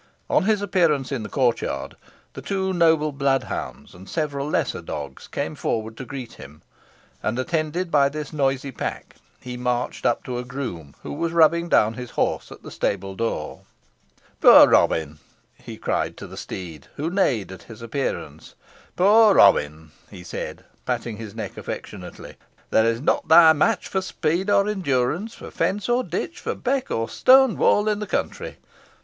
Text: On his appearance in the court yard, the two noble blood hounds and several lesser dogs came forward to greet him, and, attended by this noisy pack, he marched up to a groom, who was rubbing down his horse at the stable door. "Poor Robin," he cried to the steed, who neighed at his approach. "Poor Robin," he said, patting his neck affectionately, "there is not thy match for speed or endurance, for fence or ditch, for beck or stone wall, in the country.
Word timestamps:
On 0.31 0.45
his 0.45 0.63
appearance 0.63 1.11
in 1.11 1.21
the 1.21 1.29
court 1.29 1.61
yard, 1.61 1.95
the 2.33 2.41
two 2.41 2.73
noble 2.73 3.11
blood 3.11 3.43
hounds 3.43 3.93
and 3.93 4.09
several 4.09 4.49
lesser 4.49 4.81
dogs 4.81 5.27
came 5.27 5.53
forward 5.53 5.95
to 5.97 6.05
greet 6.05 6.33
him, 6.33 6.63
and, 7.21 7.37
attended 7.37 7.91
by 7.91 8.09
this 8.09 8.33
noisy 8.33 8.71
pack, 8.71 9.17
he 9.41 9.57
marched 9.57 10.03
up 10.07 10.23
to 10.23 10.39
a 10.39 10.43
groom, 10.43 10.95
who 11.03 11.13
was 11.13 11.33
rubbing 11.33 11.69
down 11.69 11.93
his 11.93 12.09
horse 12.17 12.51
at 12.51 12.63
the 12.63 12.71
stable 12.71 13.13
door. 13.13 13.61
"Poor 14.39 14.67
Robin," 14.67 15.19
he 15.53 15.77
cried 15.77 16.17
to 16.17 16.25
the 16.25 16.35
steed, 16.35 16.87
who 16.95 17.11
neighed 17.11 17.51
at 17.51 17.61
his 17.69 17.83
approach. 17.83 18.53
"Poor 18.95 19.35
Robin," 19.35 19.91
he 20.09 20.23
said, 20.23 20.65
patting 20.83 21.17
his 21.17 21.35
neck 21.35 21.57
affectionately, 21.57 22.37
"there 22.71 22.85
is 22.85 23.01
not 23.01 23.27
thy 23.27 23.53
match 23.53 23.87
for 23.87 24.01
speed 24.01 24.49
or 24.49 24.67
endurance, 24.67 25.35
for 25.35 25.51
fence 25.51 25.87
or 25.87 26.03
ditch, 26.03 26.39
for 26.39 26.55
beck 26.55 26.89
or 26.89 27.07
stone 27.07 27.55
wall, 27.55 27.87
in 27.87 27.99
the 27.99 28.07
country. 28.07 28.57